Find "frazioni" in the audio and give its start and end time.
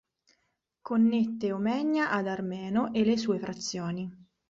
3.37-4.09